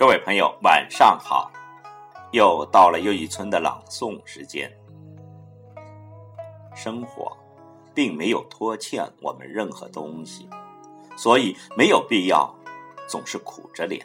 [0.00, 1.52] 各位朋友，晚上好！
[2.30, 4.72] 又到了又一村的朗诵时间。
[6.74, 7.36] 生活
[7.94, 10.48] 并没有拖欠我们任何东西，
[11.18, 12.50] 所以没有必要
[13.06, 14.02] 总是苦着脸，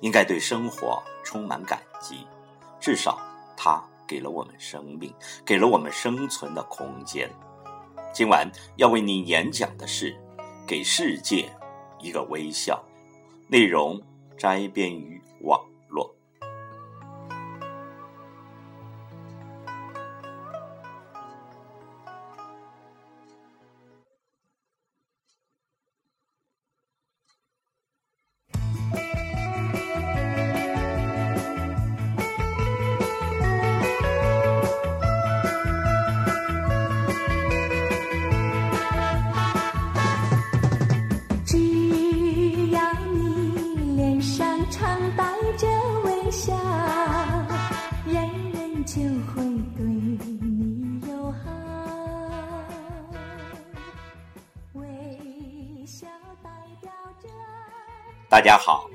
[0.00, 2.26] 应该对生活充满感激。
[2.80, 3.20] 至少
[3.54, 5.12] 它给了我们生命，
[5.44, 7.30] 给了我们生存的空间。
[8.14, 10.10] 今晚要为你演讲的是
[10.66, 11.54] 《给世界
[12.00, 12.82] 一个微笑》，
[13.52, 14.00] 内容
[14.38, 15.20] 摘编于。
[15.44, 15.73] Walk.
[58.34, 58.90] 大家好，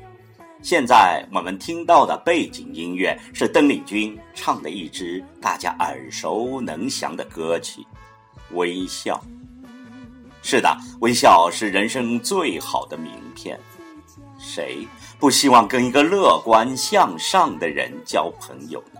[0.61, 7.79] 现在我们听到的背景音乐是邓丽君唱的一支大家耳熟能详的歌曲
[8.51, 9.15] 《微笑》。
[10.45, 13.57] 是的，微笑是人生最好的名片。
[14.37, 14.85] 谁
[15.17, 18.99] 不希望跟一个乐观向上的人交朋友呢？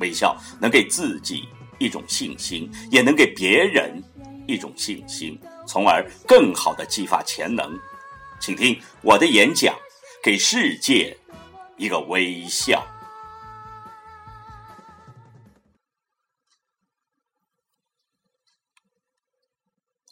[0.00, 4.04] 微笑能给自己一种信心，也能给别人
[4.46, 7.74] 一种信心，从而更好的激发潜能。
[8.38, 9.76] 请听我的演讲，
[10.22, 11.18] 给世界
[11.76, 12.86] 一个微笑。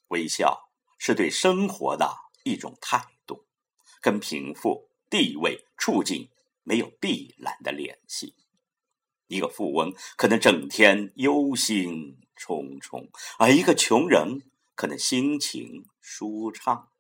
[0.09, 0.69] 微笑
[0.99, 2.13] 是对生活的
[2.43, 3.47] 一种态度，
[4.01, 6.29] 跟贫富、地位、处境
[6.65, 8.35] 没有必然的联系。
[9.29, 13.09] 一个富翁可能整天忧心忡忡，
[13.39, 14.43] 而一个穷人
[14.75, 16.91] 可能心情舒畅。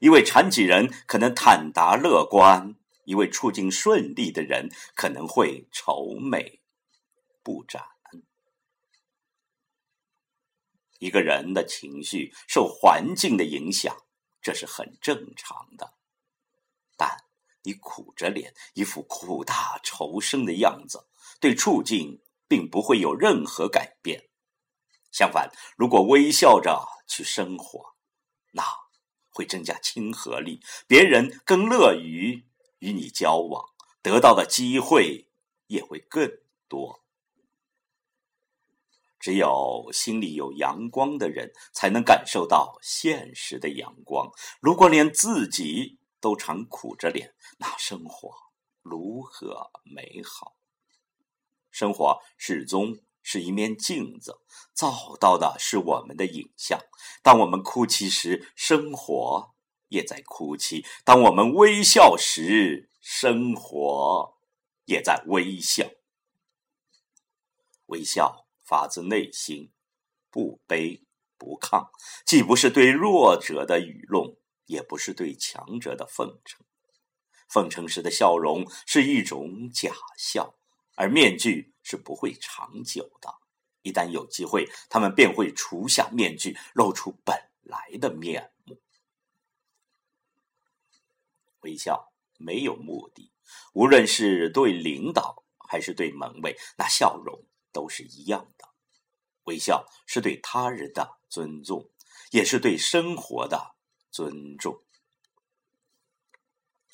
[0.00, 6.60] 一位残疾人可能坦达乐观，一位处境顺利的人可能会愁眉
[7.42, 7.84] 不展。
[11.00, 13.96] 一个人的情绪受环境的影响，
[14.42, 15.94] 这是很正常的。
[16.96, 17.24] 但
[17.62, 21.08] 你苦着脸，一副苦大仇深的样子，
[21.38, 24.28] 对处境并不会有任何改变。
[25.12, 27.94] 相反，如果微笑着去生活，
[28.52, 28.87] 那……
[29.38, 32.44] 会增加亲和力，别人更乐于
[32.80, 33.66] 与你交往，
[34.02, 35.28] 得到的机会
[35.68, 36.28] 也会更
[36.66, 37.04] 多。
[39.20, 44.28] 只有心里有阳光的人，才能感受到现实的阳光。
[44.58, 48.34] 如果连自己都常苦着脸，那生活
[48.82, 50.56] 如何美好？
[51.70, 52.98] 生活始终。
[53.30, 54.40] 是一面镜子，
[54.74, 56.80] 照到的是我们的影像。
[57.22, 59.54] 当我们哭泣时，生活
[59.88, 64.38] 也在哭泣；当我们微笑时，生活
[64.86, 65.90] 也在微笑。
[67.88, 69.74] 微笑发自内心，
[70.30, 71.02] 不卑
[71.36, 71.90] 不亢，
[72.24, 76.64] 既不是对弱者的愚弄，也不是对强者的奉承。
[77.46, 80.54] 奉承时的笑容是一种假笑。
[81.00, 83.34] 而面具是不会长久的，
[83.80, 88.78] 一旦有机会，他们便会除下面具，露出本来的面目。
[91.60, 93.32] 微笑没有目的，
[93.72, 98.68] 无论是对领导还是对门卫，那笑容都是一样的。
[99.44, 101.90] 微笑是对他人的尊重，
[102.32, 103.76] 也是对生活的
[104.10, 104.84] 尊重。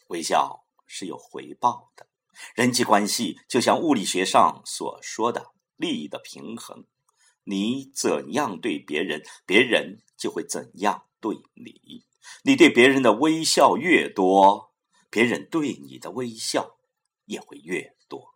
[0.06, 2.06] 微笑是有回报的。
[2.54, 6.86] 人际关系就像物理学上所说的利益的平衡，
[7.44, 12.04] 你怎样对别人，别人就会怎样对你。
[12.42, 14.72] 你对别人的微笑越多，
[15.10, 16.78] 别人对你的微笑
[17.26, 18.34] 也会越多。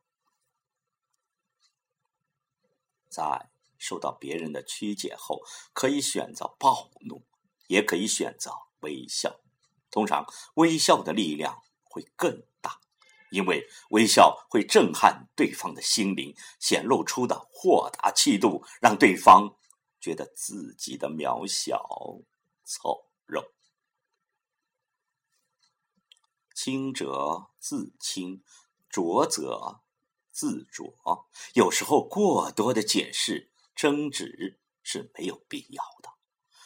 [3.08, 5.40] 在受到别人的曲解后，
[5.72, 7.24] 可以选择暴怒，
[7.68, 9.40] 也可以选择微笑。
[9.90, 12.47] 通常，微笑的力量会更。
[13.30, 19.56] 因为微笑会震撼对方的心灵，显露出的豁达气度，让对方
[20.00, 21.86] 觉得自己的渺小、
[22.64, 23.50] 丑陋。
[26.54, 28.42] 清者自清，
[28.88, 29.80] 浊者
[30.32, 31.28] 自浊。
[31.54, 36.10] 有时候，过多的解释、争执是没有必要的。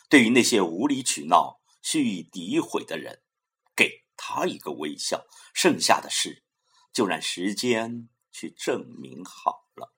[0.09, 3.23] 对于那些无理取闹、蓄意诋毁的人，
[3.75, 6.43] 给他一个微笑，剩下的事。
[6.93, 9.93] 就让时间去证明好了。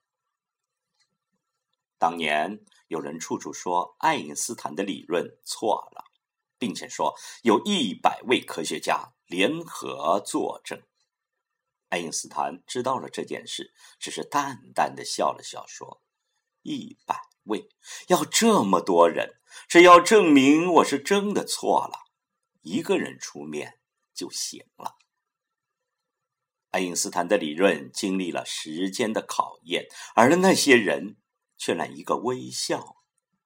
[1.98, 6.04] 当年有人处处说爱因斯坦的理论错了，
[6.58, 10.82] 并且说有一百位科学家联合作证。
[11.88, 16.02] 爱因斯坦知道了这件事，只是淡淡的笑了笑，说
[16.62, 17.68] ：“一百位，
[18.08, 22.06] 要这么多人，只要证明我是真的错了，
[22.62, 23.78] 一个人出面
[24.12, 24.96] 就行了。”
[26.74, 29.86] 爱因斯坦的理论经历了时间的考验，
[30.16, 31.16] 而那些人
[31.56, 32.96] 却让一个微笑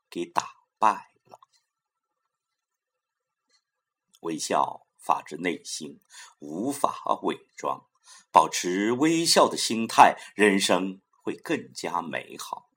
[0.08, 0.48] 给打
[0.78, 1.38] 败了。
[4.20, 6.00] 微笑发自内心，
[6.38, 7.86] 无法伪装。
[8.32, 12.70] 保持微笑的心态，人生会更加美好。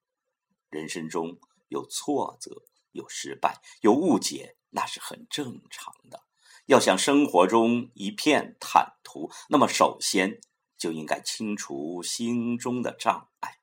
[0.69, 1.39] 人生中
[1.69, 6.25] 有挫折，有失败，有误解，那是很正常的。
[6.71, 10.39] 要想生活中一片坦途，那么首先
[10.77, 13.57] 就应该清除心中的障碍。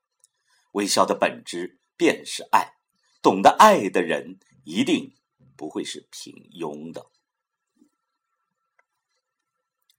[0.72, 2.75] 微笑的本质便是爱，
[3.22, 5.14] 懂得爱的人一定
[5.56, 7.10] 不会是平庸的。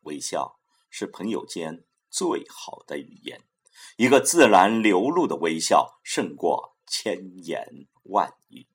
[0.01, 0.59] 微笑
[0.91, 3.41] 是朋友间最好的语言，
[3.97, 8.68] 一个自然流露的微笑胜过千言万语。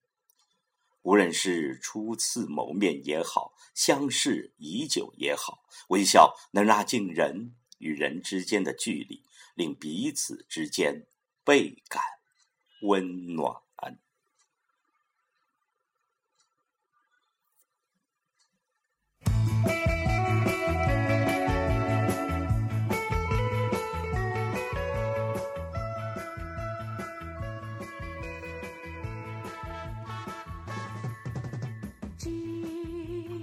[1.05, 9.23] 无论是初次谋面也好，相识已久也好，微笑能拉近人与人之间的距离，
[9.55, 11.07] 令彼此之间
[11.45, 12.03] 倍感
[12.81, 13.64] 温暖。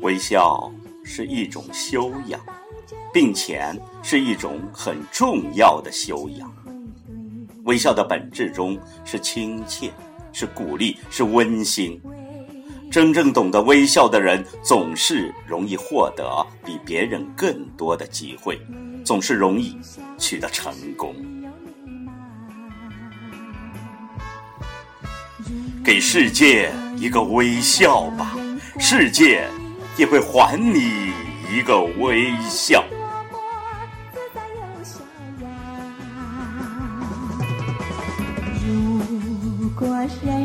[0.02, 0.72] 微笑
[1.04, 2.40] 是一种修养，
[3.14, 3.64] 并且
[4.02, 6.52] 是一种很重要的修养。
[7.66, 9.92] 微笑的本质中是亲切，
[10.34, 12.02] 是鼓励，是温馨。
[12.90, 18.60] 真正懂得微笑的人，总是容易获得比别人更多的机会，
[19.06, 19.78] 总是容易
[20.18, 21.16] 取得成功。
[25.84, 28.36] 给世界一个微笑吧，
[28.80, 29.48] 世界。
[29.98, 31.14] 也会还你
[31.52, 32.84] 一个微笑。
[38.66, 39.88] 如果
[40.24, 40.41] 人。